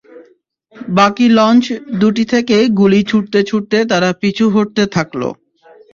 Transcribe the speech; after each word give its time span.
বাকি 0.95 1.25
লঞ্চ 1.37 1.65
দুটি 2.01 2.23
থেকে 2.33 2.57
গুলি 2.79 3.01
ছুড়তে 3.09 3.39
ছুড়তে 3.49 3.77
তারা 3.91 4.09
পিছু 4.21 4.45
হটতে 4.49 4.83
থাকল। 4.95 5.21